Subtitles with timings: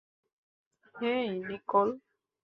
[0.95, 1.89] হেই, Nicole.